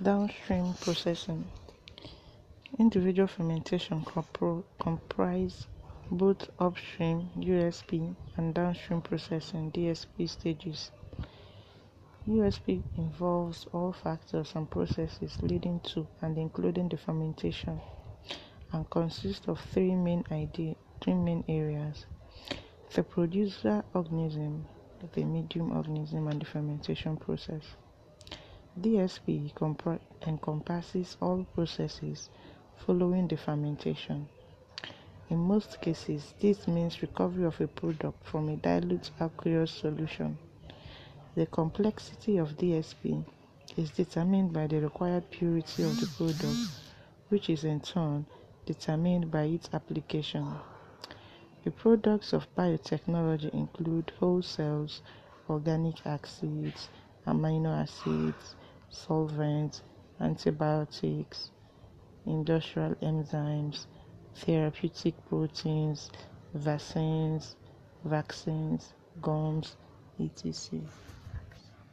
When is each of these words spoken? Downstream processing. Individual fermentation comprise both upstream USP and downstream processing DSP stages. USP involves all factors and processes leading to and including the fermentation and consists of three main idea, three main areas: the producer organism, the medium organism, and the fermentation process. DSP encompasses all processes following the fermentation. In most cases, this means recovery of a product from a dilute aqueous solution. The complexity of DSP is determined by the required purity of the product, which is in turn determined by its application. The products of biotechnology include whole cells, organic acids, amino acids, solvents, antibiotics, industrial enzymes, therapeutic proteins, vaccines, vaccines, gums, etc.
Downstream 0.00 0.74
processing. 0.74 1.50
Individual 2.78 3.26
fermentation 3.26 4.04
comprise 4.80 5.66
both 6.08 6.48
upstream 6.60 7.30
USP 7.36 8.14
and 8.36 8.54
downstream 8.54 9.02
processing 9.02 9.72
DSP 9.72 10.28
stages. 10.30 10.92
USP 12.28 12.84
involves 12.96 13.66
all 13.72 13.92
factors 13.92 14.52
and 14.54 14.70
processes 14.70 15.36
leading 15.42 15.80
to 15.80 16.06
and 16.20 16.38
including 16.38 16.88
the 16.88 16.96
fermentation 16.96 17.80
and 18.70 18.88
consists 18.90 19.48
of 19.48 19.60
three 19.60 19.96
main 19.96 20.22
idea, 20.30 20.76
three 21.00 21.14
main 21.14 21.42
areas: 21.48 22.06
the 22.94 23.02
producer 23.02 23.84
organism, 23.92 24.68
the 25.12 25.24
medium 25.24 25.72
organism, 25.72 26.28
and 26.28 26.40
the 26.40 26.46
fermentation 26.46 27.16
process. 27.16 27.64
DSP 28.80 29.50
encompasses 30.24 31.16
all 31.20 31.44
processes 31.52 32.30
following 32.76 33.26
the 33.26 33.36
fermentation. 33.36 34.28
In 35.28 35.38
most 35.38 35.80
cases, 35.80 36.32
this 36.38 36.68
means 36.68 37.02
recovery 37.02 37.44
of 37.44 37.60
a 37.60 37.66
product 37.66 38.24
from 38.24 38.48
a 38.48 38.56
dilute 38.56 39.10
aqueous 39.20 39.72
solution. 39.72 40.38
The 41.34 41.46
complexity 41.46 42.36
of 42.36 42.56
DSP 42.56 43.24
is 43.76 43.90
determined 43.90 44.52
by 44.52 44.68
the 44.68 44.80
required 44.80 45.28
purity 45.28 45.82
of 45.82 45.98
the 46.00 46.06
product, 46.16 46.70
which 47.30 47.50
is 47.50 47.64
in 47.64 47.80
turn 47.80 48.26
determined 48.64 49.30
by 49.30 49.42
its 49.42 49.68
application. 49.72 50.46
The 51.64 51.72
products 51.72 52.32
of 52.32 52.46
biotechnology 52.54 53.50
include 53.52 54.12
whole 54.20 54.42
cells, 54.42 55.02
organic 55.50 56.06
acids, 56.06 56.88
amino 57.26 57.82
acids, 57.82 58.54
solvents, 58.90 59.82
antibiotics, 60.20 61.50
industrial 62.26 62.94
enzymes, 62.96 63.86
therapeutic 64.34 65.14
proteins, 65.28 66.10
vaccines, 66.54 67.56
vaccines, 68.04 68.94
gums, 69.20 69.76
etc. 70.20 70.80